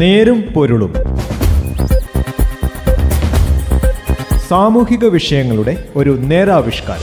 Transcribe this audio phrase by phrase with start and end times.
[0.00, 0.94] നേരും പൊരുളും.
[4.48, 7.02] സാമൂഹിക വിഷയങ്ങളുടെ ഒരു നേരാവിഷ്കാരം.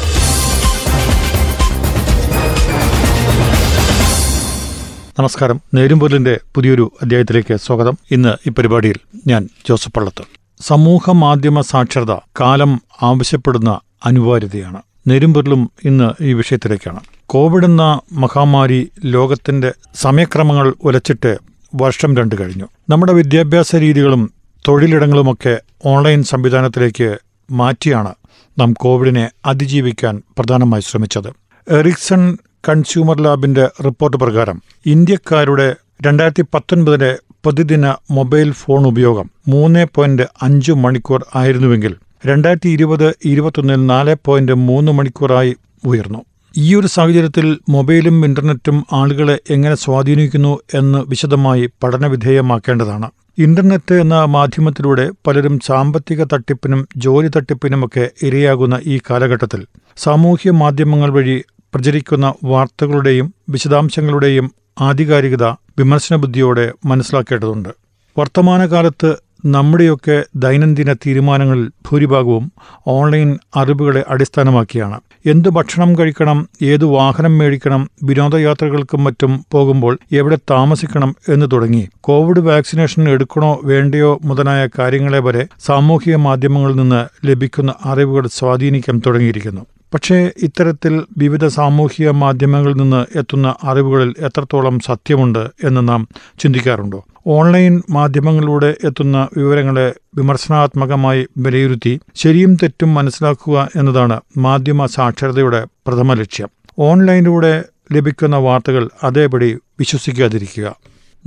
[5.20, 5.62] നമസ്കാരം.
[5.74, 7.98] നേരുംപൊരുളിന്റെ പുതിയൊരു അധ്യായത്തിലേക്ക് സ്വാഗതം.
[8.12, 8.96] ഇന്ന് ഈ പരിപാടിയിൽ
[9.28, 10.26] ഞാൻ ജോസഫ് പള്ളത്ത്.
[10.62, 14.82] സമൂഹ മാധ്യമ സാക്ഷരത കാലം ആവശ്യപ്പെടുന്ന അനിവാര്യതയാണ്.
[15.08, 17.00] നേരുംപൊരുളും ഇന്ന് ഈ വിഷയത്തിലേക്കാണ്.
[17.26, 21.38] കോവിഡ് എന്ന മഹാമാരി ലോകത്തിന്റെ സമയക്രമങ്ങൾ ഉലച്ചിട്ട്
[21.76, 22.68] വർഷം രണ്ട് കഴിഞ്ഞു.
[22.90, 24.34] നമ്മുടെ വിദ്യാഭ്യാസ രീതികളും
[24.68, 27.18] തൊഴിലിടങ്ങളുമൊക്കെ ഓൺലൈൻ സംവിധാനത്തിലേക്ക്
[27.52, 28.16] മാറ്റിയാണ്
[28.60, 31.30] നാം കോവിഡിനെ അതിജീവിക്കാൻ പ്രധാനമായി ശ്രമിച്ചത്.
[31.72, 32.38] എറിക്സൺ
[32.70, 41.26] കൺസ്യൂമർ ലാബിന്റെ റിപ്പോർട്ട് പ്രകാരം ഇന്ത്യക്കാരുടെ രണ്ടായിരത്തി പത്തൊൻപതിലെ പ്രതിദിന മൊബൈൽ ഫോൺ ഉപയോഗം മൂന്ന് പോയിന്റ് അഞ്ച് മണിക്കൂർ
[41.36, 45.56] ആയിരുന്നുവെങ്കിൽ രണ്ടായിരത്തി ഇരുപത് ഇരുപത്തൊന്നിൽ നാല് പോയിന്റ് മൂന്ന് മണിക്കൂറായി
[45.86, 46.26] ഉയർന്നു.
[46.58, 53.10] ഈ ഒരു സാഹചര്യത്തിൽ മൊബൈലും ഇന്റർനെറ്റും ആളുകളെ എങ്ങനെ സ്വാധീനിക്കുന്നു എന്ന് വിശദമായി പഠനവിധേയമാക്കേണ്ടതാണ്.
[53.38, 59.62] ഇന്റർനെറ്റ് എന്ന മാധ്യമത്തിലൂടെ പലരും സാമ്പത്തിക തട്ടിപ്പിനും ജോലി തട്ടിപ്പിനുമൊക്കെ ഇരയാകുന്ന ഈ കാലഘട്ടത്തിൽ
[59.98, 65.44] സാമൂഹ്യ മാധ്യമങ്ങൾ വഴി പ്രചരിക്കുന്ന വാർത്തകളുടെയും വിശദാംശങ്ങളുടെയും ആധികാരികത
[65.78, 67.70] വിമർശന ബുദ്ധിയോടെ മനസ്സിലാക്കേണ്ടതുണ്ട്.
[68.18, 69.10] വർത്തമാനകാലത്ത്
[69.46, 72.52] നമ്മുടെയൊക്കെ ദൈനംദിന തീരുമാനങ്ങളിൽ ഭൂരിഭാഗവും
[72.88, 75.00] ഓൺലൈൻ അറിവുകളെ അടിസ്ഥാനമാക്കിയാണ്.
[75.26, 81.90] എന്തു ഭക്ഷണം കഴിക്കണം ഏത് വാഹനം മേടിക്കണം വിനോദയാത്രകൾക്കും മറ്റും പോകുമ്പോൾ എവിടെ താമസിക്കണം എന്ന് തുടങ്ങി.
[82.02, 89.66] കോവിഡ് വാക്സിനേഷൻ എടുക്കണോ വേണ്ടയോ മുതലായ കാര്യങ്ങളെ വരെ സാമൂഹിക മാധ്യമങ്ങളിൽ നിന്ന് ലഭിക്കുന്ന അറിവുകൾ സ്വാധീനിക്കാൻ തുടങ്ങിയിരിക്കുന്നു.
[89.94, 96.08] പക്ഷേ ഇത്തരത്തിൽ വിവിധ സാമൂഹിക മാധ്യമങ്ങളിൽ നിന്ന് എത്തുന്ന അറിവുകളിൽ എത്രത്തോളം സത്യമുണ്ട് എന്ന് നാം
[96.40, 97.06] ചിന്തിക്കാറുണ്ടോ?
[97.30, 106.48] ഓൺലൈൻ മാധ്യമങ്ങളിലൂടെ എത്തുന്ന വിവരങ്ങളെ വിമർശനാത്മകമായി വിലയിരുത്തി ശരിയും തെറ്റും മനസ്സിലാക്കുക എന്നതാണ് മാധ്യമ സാക്ഷരതയുടെ പ്രഥമ ലക്ഷ്യം.
[106.80, 110.76] ഓൺലൈനിലൂടെ ലഭിക്കുന്ന വാർത്തകൾ അതേപടി വിശ്വസിക്കാതിരിക്കുക.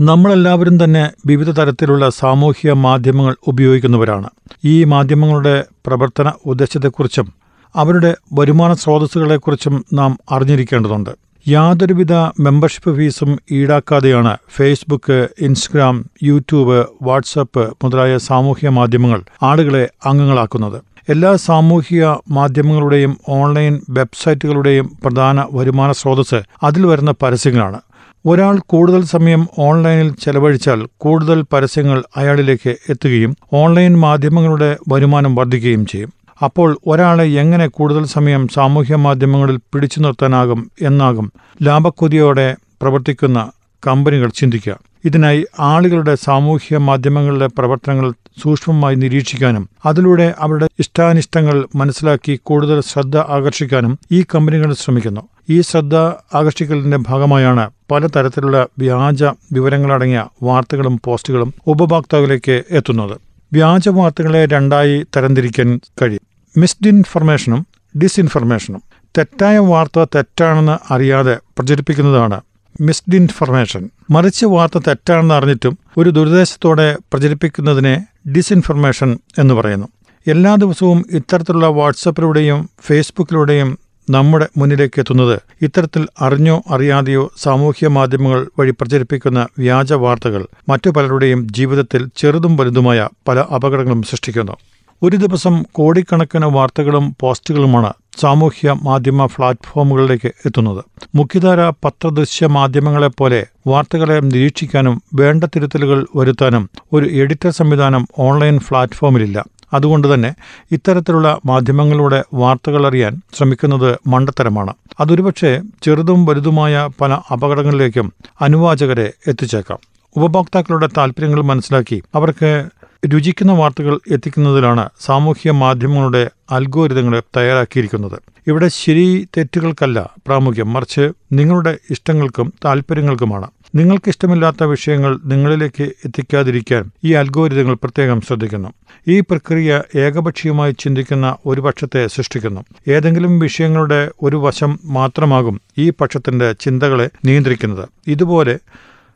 [0.01, 4.31] നമ്മളെല്ലാവരും തന്നെ വിവിധ തരത്തിലുള്ള സാമൂഹിക മാധ്യമങ്ങൾ ഉപയോഗിക്കുന്നവരാണ്.
[4.65, 7.33] ഈ മാധ്യമങ്ങളുടെ പ്രവർത്തന ഉദ്ദേശത്തെക്കുറിച്ചും
[7.77, 11.11] അവരുടെ വരുമാന സ്രോതസ്സുകളെക്കുറിച്ചും നാം അറിഞ്ഞിരിക്കേണ്ടതുണ്ട്.
[11.49, 20.83] യാതൊരുവിധ മെമ്പർഷിപ്പ് ഫീസും ഈടാക്കാതെയാണ് ഫേസ്ബുക്ക് ഇൻസ്റ്റഗ്രാം യൂട്യൂബ് വാട്സപ്പ് മുതലായ സാമൂഹ്യ മാധ്യമങ്ങൾ ആളുകളെ അംഗങ്ങളാക്കുന്നത്.
[21.09, 27.81] എല്ലാ സാമൂഹിക മാധ്യമങ്ങളുടെയും ഓൺലൈൻ വെബ്സൈറ്റുകളുടെയും പ്രധാന വരുമാന സ്രോതസ് അതിൽ വരുന്ന പരസ്യങ്ങളാണ്.
[28.27, 36.13] ഒരാൾ കൂടുതൽ സമയം ഓൺലൈനിൽ ചെലവഴിച്ചാൽ കൂടുതൽ പരസ്യങ്ങൾ അയാളിലേക്ക് എത്തുകയും ഓൺലൈൻ മാധ്യമങ്ങളുടെ വരുമാനം വർദ്ധിക്കുകയും ചെയ്യും.
[36.45, 43.51] അപ്പോൾ ഒരാളെ എങ്ങനെ കൂടുതൽ സമയം സാമൂഹ്യ മാധ്യമങ്ങളിൽ പിടിച്ചു നിർത്താനാകും എന്നാകും ലാഭക്കൊതിയോടെ പ്രവർത്തിക്കുന്ന
[43.87, 44.79] കമ്പനികൾ ചിന്തിക്കുക.
[45.05, 48.13] ഇതിനായി ആളുകളുടെ സാമൂഹ്യ മാധ്യമങ്ങളിലെ പ്രവർത്തനങ്ങൾ
[48.43, 55.21] സൂക്ഷ്മമായി നിരീക്ഷിക്കാനും അതിലൂടെ അവരുടെ ഇഷ്ടാനിഷ്ടങ്ങൾ മനസ്സിലാക്കി കൂടുതൽ ശ്രദ്ധ ആകർഷിക്കാനും ഈ കമ്പനികൾ ശ്രമിക്കുന്നു.
[55.51, 55.97] ഈ ശ്രദ്ധ
[56.35, 63.21] ആകർഷിക്കലിന്റെ ഭാഗമായാണ് പലതരത്തിലുള്ള വ്യാജ വിവരങ്ങളടങ്ങിയ വാർത്തകളും പോസ്റ്റുകളും ഉപഭോക്താവിലേക്ക് എത്തുന്നത്.
[63.53, 66.30] വ്യാജ വാർത്തകളെ രണ്ടായി തരംതിരിക്കാൻ കഴിയും.
[66.57, 67.67] മിസ്ഡിൻഫർമേഷനും
[68.03, 68.83] ഡിസ്ഇൻഫർമേഷനും
[69.19, 72.41] തെറ്റായ വാർത്ത തെറ്റാണെന്ന് അറിയാതെ പ്രചരിപ്പിക്കുന്നതാണ്
[72.81, 78.07] മിസ്ഡിൻഫർമേഷൻ മറിച്ച് വാർത്ത തെറ്റാണെന്ന് അറിഞ്ഞിട്ടും ഒരു ദുരുദ്ദേശത്തോടെ പ്രചരിപ്പിക്കുന്നതിനെ
[78.37, 79.89] ഡിസ്ഇൻഫർമേഷൻ എന്ന് പറയുന്നു.
[80.27, 83.79] എല്ലാ ദിവസവും ഇത്തരത്തിലുള്ള വാട്സപ്പിലൂടെയും ഫേസ്ബുക്കിലൂടെയും
[84.11, 92.09] നമ്മുടെ മുന്നിലേക്ക് എത്തുന്നത് ഇത്തരത്തിൽ അറിഞ്ഞോ അറിയാതെയോ സാമൂഹ്യ മാധ്യമങ്ങൾ വഴി പ്രചരിപ്പിക്കുന്ന വ്യാജ വാർത്തകൾ മറ്റു പലരുടെയും ജീവിതത്തിൽ
[92.17, 94.57] ചെറുതും വലുതുമായ പല അപകടങ്ങളും സൃഷ്ടിക്കുന്നു.
[95.03, 100.85] ഒരു ദിവസം കോടിക്കണക്കിന് വാർത്തകളും പോസ്റ്റുകളുമാണ് സാമൂഹ്യ മാധ്യമ പ്ലാറ്റ്ഫോമുകളിലേക്ക് എത്തുന്നത്.
[101.15, 109.45] മുഖ്യധാര പത്രദൃശ്യ മാധ്യമങ്ങളെപ്പോലെ വാർത്തകളെ നിരീക്ഷിക്കാനും വേണ്ട തിരുത്തലുകൾ വരുത്താനും ഒരു എഡിറ്റർ സംവിധാനം ഓൺലൈൻ പ്ലാറ്റ്ഫോമിലില്ല.
[109.75, 110.35] അതുകൊണ്ട് തന്നെ
[110.73, 114.75] ഇത്തരത്തിലുള്ള മാധ്യമങ്ങളുടെ വാർത്തകൾ അറിയാൻ ശ്രമിക്കുന്നത് മണ്ടത്തരമാണ്.
[115.01, 119.79] അതൊരുപക്ഷെ ചെറുതും വലുതുമായ പല അപകടങ്ങളിലേക്കും അനുവാചകരെ എത്തിച്ചേക്കാം.
[120.17, 122.69] ഉപഭോക്താക്കളുടെ താൽപ്പര്യങ്ങൾ മനസ്സിലാക്കി അവർക്ക്
[123.07, 128.19] രുചിക്കുന്ന വാർത്തകൾ എത്തിക്കുന്നതിലാണ് സാമൂഹ്യ മാധ്യമങ്ങളുടെ അൽഗോരിതങ്ങളെ തയ്യാറാക്കിയിരിക്കുന്നത്.
[128.47, 130.73] ഇവിടെ ശരി തെറ്റുകൾക്കല്ല പ്രാമുഖ്യം.
[130.73, 138.73] മറിച്ച് നിങ്ങളുടെ ഇഷ്ടങ്ങൾക്കും താൽപ്പര്യങ്ങൾക്കുമാണ് നിങ്ങൾക്ക് ഇഷ്ടമില്ലാത്ത വിഷയങ്ങൾ നിങ്ങളിലേക്ക് എത്തിക്കാതിരിക്കാൻ ഈ അൽഗോരിതങ്ങൾ പ്രത്യേകം ശ്രദ്ധിക്കുന്നു.
[139.09, 142.61] ഈ പ്രക്രിയ ഏകപക്ഷീയമായി ചിന്തിക്കുന്ന ഒരു പക്ഷത്തെ സൃഷ്ടിക്കുന്നു.
[142.89, 147.89] ഏതെങ്കിലും വിഷയങ്ങളുടെ ഒരു വശം മാത്രമാകും ഈ പക്ഷത്തിന്റെ ചിന്തകളെ നിയന്ത്രിക്കുന്നത്.
[148.07, 148.59] ഇതുപോലെ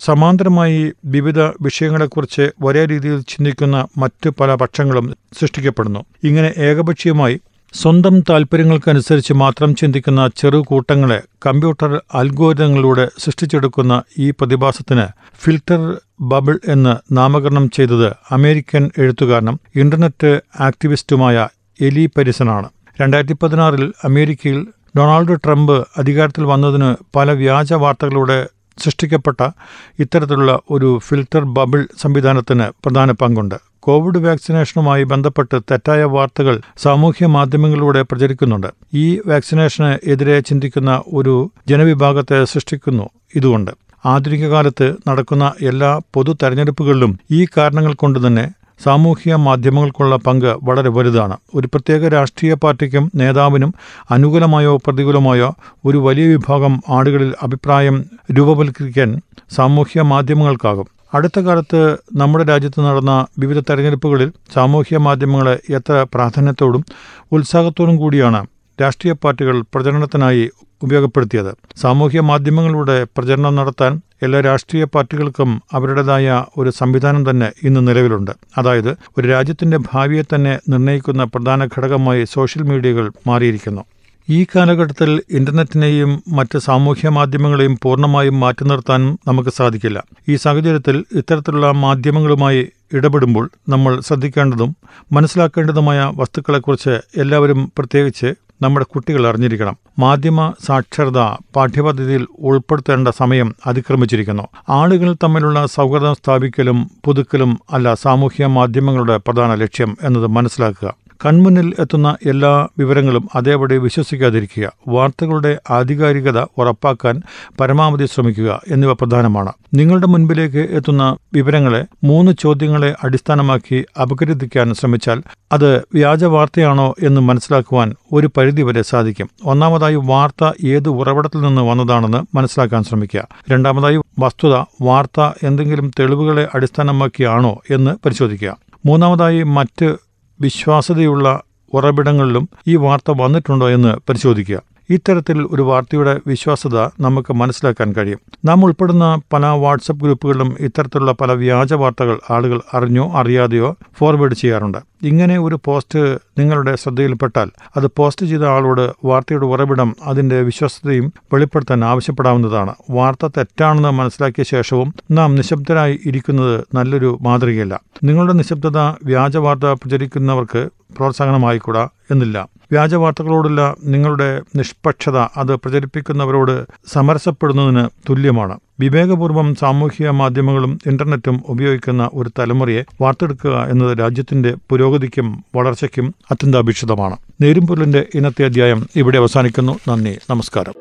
[0.00, 6.04] സമാന്തരമായി വിവിധ വിഷയങ്ങളെക്കുറിച്ച് ഒരേ രീതിയിൽ ചിന്തിക്കുന്ന മറ്റു പല പക്ഷങ്ങളും സൃഷ്ടിക്കപ്പെടുന്നു.
[6.24, 7.40] ഇങ്ങനെ ഏകപക്ഷീയമായി
[7.74, 15.06] സ്വന്തം താൽപ്പര്യങ്ങൾക്കനുസരിച്ച് മാത്രം ചിന്തിക്കുന്ന ചെറു കൂട്ടങ്ങളെ കമ്പ്യൂട്ടർ അൽഗോരിതങ്ങളിലൂടെ സൃഷ്ടിച്ചെടുക്കുന്ന ഈ പ്രതിഭാസത്തിന്
[15.44, 21.48] ഫിൽട്ടർ ബബിൾ എന്ന് നാമകരണം ചെയ്തത് അമേരിക്കൻ എഴുത്തുകാരനും ഇന്റർനെറ്റ് ആക്ടിവിസ്റ്റുമായ
[21.80, 22.68] എലി പരിസനാണ്
[23.00, 28.46] രണ്ടായിരത്തി പതിനാറിൽ അമേരിക്കയിൽ ഡൊണാൾഡ് ട്രംപ് അധികാരത്തിൽ വന്നതിന് പല വ്യാജ വാർത്തകളുടെ
[28.78, 29.50] സൃഷ്ടിക്കപ്പെട്ട
[29.98, 33.54] ഇത്തരത്തിലുള്ള ഒരു ഫിൽട്ടർ ബബിൾ സംവിധാനത്തിന് പ്രധാന പങ്കുണ്ട്.
[33.80, 38.66] കോവിഡ് വാക്സിനേഷനുമായി ബന്ധപ്പെട്ട് തെറ്റായ വാർത്തകൾ സാമൂഹ്യ മാധ്യമങ്ങളിലൂടെ പ്രചരിക്കുന്നുണ്ട്.
[38.94, 43.70] ഈ വാക്സിനേഷന് എതിരെ ചിന്തിക്കുന്ന ഒരു ജനവിഭാഗത്തെ സൃഷ്ടിക്കുന്നു ഇതുകൊണ്ട്.
[44.06, 51.36] ആധുനിക കാലത്ത് നടക്കുന്ന എല്ലാ പൊതു തെരഞ്ഞെടുപ്പുകളിലും ഈ കാരണങ്ങൾ കൊണ്ട് തന്നെ സാമൂഹ്യ മാധ്യമങ്ങൾക്കുള്ള പങ്ക് വളരെ വലുതാണ്.
[51.54, 53.74] ഒരു പ്രത്യേക രാഷ്ട്രീയ പാർട്ടിക്കും നേതാവിനും
[54.10, 55.54] അനുകൂലമായോ പ്രതികൂലമായോ
[55.84, 58.04] ഒരു വലിയ വിഭാഗം ആളുകളിൽ അഭിപ്രായം
[58.38, 59.20] രൂപവൽക്കരിക്കാൻ
[59.56, 60.86] സാമൂഹ്യ മാധ്യമങ്ങൾക്കാകും.
[61.14, 66.84] അടുത്ത കാലത്ത് നമ്മുടെ രാജ്യത്ത് നടന്ന വിവിധ തെരഞ്ഞെടുപ്പുകളിൽ സാമൂഹ്യ മാധ്യമങ്ങളെ എത്ര പ്രാധാന്യത്തോടും
[67.32, 68.40] ഉത്സാഹത്തോടും കൂടിയാണ്
[68.82, 70.50] രാഷ്ട്രീയ പാർട്ടികൾ പ്രചരണത്തിനായി
[70.82, 71.52] ഉപയോഗപ്പെടുത്തിയത്.
[71.76, 73.92] സാമൂഹ്യ മാധ്യമങ്ങളുടെ പ്രചരണം നടത്താൻ
[74.24, 76.26] എല്ലാ രാഷ്ട്രീയ പാർട്ടികൾക്കും അവരുടേതായ
[76.58, 78.30] ഒരു സംവിധാനം തന്നെ ഇന്ന് നിലവിലുണ്ട്.
[78.58, 83.84] അതായത് ഒരു രാജ്യത്തിന്റെ ഭാവിയെ തന്നെ നിർണയിക്കുന്ന പ്രധാന ഘടകമായി സോഷ്യൽ മീഡിയകൾ മാറിയിരിക്കുന്നു.
[84.28, 89.98] ഈ കാലഘട്ടത്തിൽ ഇന്റർനെറ്റിനെയും മറ്റ് സാമൂഹ്യ മാധ്യമങ്ങളെയും പൂർണമായും മാറ്റി നിർത്താൻ നമുക്ക് സാധിക്കില്ല.
[90.28, 92.62] ഈ സാഹചര്യത്തിൽ ഇത്തരത്തിലുള്ള മാധ്യമങ്ങളുമായി
[92.92, 94.70] ഇടപെടുമ്പോൾ നമ്മൾ ശ്രദ്ധിക്കേണ്ടതും
[95.12, 98.30] മനസ്സിലാക്കേണ്ടതുമായ വസ്തുക്കളെക്കുറിച്ച് എല്ലാവരും പ്രത്യേകിച്ച്
[98.62, 99.76] നമ്മുടെ കുട്ടികൾ അറിഞ്ഞിരിക്കണം.
[99.98, 101.18] മാധ്യമ സാക്ഷരത
[101.56, 104.42] പാഠ്യപദ്ധതിയിൽ ഉൾപ്പെടുത്തേണ്ട സമയം അതിക്രമിച്ചിരിക്കുന്നു.
[104.68, 111.03] ആളുകൾ തമ്മിലുള്ള സൗഹൃദം സ്ഥാപിക്കലും പുതുക്കലും അല്ല സാമൂഹ്യ മാധ്യമങ്ങളുടെ പ്രധാന ലക്ഷ്യം എന്നത് മനസ്സിലാക്കുക.
[111.24, 117.22] കൺമുന്നിൽ എത്തുന്ന എല്ലാ വിവരങ്ങളും അതേപടി വിശ്വസിക്കാതിരിക്കുക വാർത്തകളുടെ ആധികാരികത ഉറപ്പാക്കാൻ
[117.60, 119.52] പരമാവധി ശ്രമിക്കുക എന്നിവ പ്രധാനമാണ്.
[119.74, 125.22] നിങ്ങളുടെ മുൻപിലേക്ക് എത്തുന്ന വിവരങ്ങളെ മൂന്ന് ചോദ്യങ്ങളെ അടിസ്ഥാനമാക്കി അപകീർത്തിക്കാൻ ശ്രമിച്ചാൽ
[125.52, 129.30] അത് വ്യാജ വാർത്തയാണോ എന്ന് മനസ്സിലാക്കുവാൻ ഒരു പരിധിവരെ സാധിക്കും.
[129.44, 133.28] ഒന്നാമതായി വാർത്ത ഏത് ഉറവിടത്തിൽ നിന്ന് വന്നതാണെന്ന് മനസ്സിലാക്കാൻ ശ്രമിക്കുക.
[133.50, 138.56] രണ്ടാമതായി വസ്തുത വാർത്ത എന്തെങ്കിലും തെളിവുകളെ അടിസ്ഥാനമാക്കിയാണോ എന്ന് പരിശോധിക്കുക.
[138.86, 139.94] മൂന്നാമതായി മറ്റ്
[140.40, 141.42] വിശ്വാസ്യതയുള്ള
[141.72, 144.73] ഉറവിടങ്ങളിലും ഈ വാർത്ത വന്നിട്ടുണ്ടോ എന്ന് പരിശോധിക്കുക.
[144.90, 148.18] ഇത്തരത്തിൽ ഒരു വാർത്തയുടെ വിശ്വാസ്യത നമുക്ക് മനസ്സിലാക്കാൻ കഴിയും.
[148.44, 154.78] നാം ഉൾപ്പെടുന്ന പല വാട്സപ്പ് ഗ്രൂപ്പുകളിലും ഇത്തരത്തിലുള്ള പല വ്യാജ വാർത്തകൾ ആളുകൾ അറിഞ്ഞോ അറിയാതെയോ ഫോർവേഡ് ചെയ്യാറുണ്ട്.
[155.02, 162.74] ഇങ്ങനെ ഒരു പോസ്റ്റ് നിങ്ങളുടെ ശ്രദ്ധയിൽപ്പെട്ടാൽ അത് പോസ്റ്റ് ചെയ്ത ആളോട് വാർത്തയുടെ ഉറവിടം അതിന്റെ വിശ്വസ്തയും വെളിപ്പെടുത്താൻ ആവശ്യപ്പെടാവുന്നതാണ്.
[162.90, 167.80] വാർത്ത തെറ്റാണെന്ന് മനസ്സിലാക്കിയ ശേഷവും നാം നിശബ്ദരായി ഇരിക്കുന്നത് നല്ലൊരു മാതൃകയല്ല.
[168.04, 172.48] നിങ്ങളുടെ നിശബ്ദത വ്യാജ വാർത്ത പ്രചരിക്കുന്നവർക്ക് പ്രോത്സാഹനമായിക്കൂടാ എന്നില്ല.
[172.74, 178.58] വ്യാജ വാർത്തകളോടുള്ള നിങ്ങളുടെ നിഷ്പക്ഷത അത് പ്രചരിപ്പിക്കുന്നവരോട് സമരസപ്പെടുന്നതിന് തുല്യമാണ്.
[178.80, 187.16] വിവേകപൂർവം സാമൂഹിക മാധ്യമങ്ങളും ഇന്റർനെറ്റും ഉപയോഗിക്കുന്ന ഒരു തലമുറയെ വാർത്തെടുക്കുക എന്നത് രാജ്യത്തിന്റെ പുരോഗതിക്കും വളർച്ചയ്ക്കും അത്യന്താപേക്ഷിതമാണ്.
[187.42, 189.78] നേരുംപൊരുളിന്റെ ഇന്നത്തെ അധ്യായം ഇവിടെ അവസാനിക്കുന്നു.
[189.88, 190.18] നന്ദി.
[190.30, 190.72] നമസ്കാരം.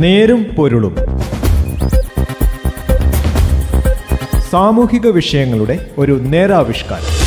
[0.00, 0.96] നേരും പൊരുളും.
[4.50, 7.17] സാമൂഹിക വിഷയങ്ങളുടെ ഒരു നേരാവിഷ്കാരം.